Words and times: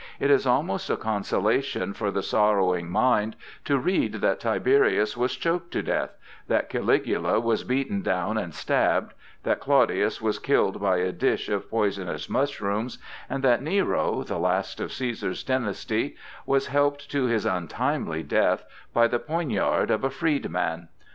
It 0.19 0.31
is 0.31 0.47
almost 0.47 0.89
a 0.89 0.97
consolation 0.97 1.93
for 1.93 2.09
the 2.09 2.23
sorrowing 2.23 2.89
mind 2.89 3.35
to 3.65 3.77
read 3.77 4.13
that 4.13 4.39
Tiberius 4.39 5.15
was 5.15 5.35
choked 5.35 5.69
to 5.73 5.83
death; 5.83 6.17
that 6.47 6.69
Caligula 6.71 7.39
was 7.39 7.63
beaten 7.63 8.01
down 8.01 8.35
and 8.35 8.51
stabbed; 8.51 9.13
that 9.43 9.59
Claudius 9.59 10.19
was 10.19 10.39
killed 10.39 10.81
by 10.81 10.97
a 10.97 11.11
dish 11.11 11.49
of 11.49 11.69
poisonous 11.69 12.27
mushrooms; 12.31 12.97
and 13.29 13.43
that 13.43 13.61
Nero, 13.61 14.23
the 14.23 14.39
last 14.39 14.79
of 14.79 14.89
Cæsar's 14.89 15.43
dynasty, 15.43 16.15
was 16.47 16.65
helped 16.65 17.11
to 17.11 17.25
his 17.25 17.45
untimely 17.45 18.23
death 18.23 18.65
by 18.95 19.07
the 19.07 19.19
poniard 19.19 19.91
of 19.91 20.03
a 20.03 20.09
freedman. 20.09 20.87